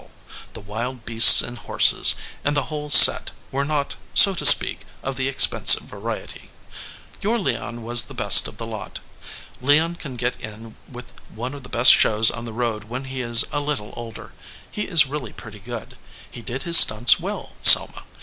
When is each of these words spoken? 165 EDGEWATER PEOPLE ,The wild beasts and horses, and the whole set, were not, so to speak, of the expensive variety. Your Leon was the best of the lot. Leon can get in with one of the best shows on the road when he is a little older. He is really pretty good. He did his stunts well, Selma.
165 0.01 0.33
EDGEWATER 0.33 0.45
PEOPLE 0.47 0.63
,The 0.63 0.67
wild 0.67 1.05
beasts 1.05 1.41
and 1.43 1.57
horses, 1.59 2.15
and 2.43 2.57
the 2.57 2.63
whole 2.69 2.89
set, 2.89 3.29
were 3.51 3.63
not, 3.63 3.93
so 4.15 4.33
to 4.33 4.45
speak, 4.47 4.79
of 5.03 5.15
the 5.15 5.27
expensive 5.27 5.83
variety. 5.83 6.49
Your 7.21 7.37
Leon 7.37 7.83
was 7.83 8.01
the 8.05 8.15
best 8.15 8.47
of 8.47 8.57
the 8.57 8.65
lot. 8.65 8.97
Leon 9.61 9.93
can 9.93 10.15
get 10.15 10.41
in 10.41 10.75
with 10.91 11.13
one 11.29 11.53
of 11.53 11.61
the 11.61 11.69
best 11.69 11.93
shows 11.93 12.31
on 12.31 12.45
the 12.45 12.51
road 12.51 12.85
when 12.85 13.03
he 13.03 13.21
is 13.21 13.45
a 13.51 13.59
little 13.59 13.93
older. 13.95 14.33
He 14.71 14.87
is 14.87 15.05
really 15.05 15.33
pretty 15.33 15.59
good. 15.59 15.97
He 16.31 16.41
did 16.41 16.63
his 16.63 16.79
stunts 16.79 17.19
well, 17.19 17.51
Selma. 17.61 18.05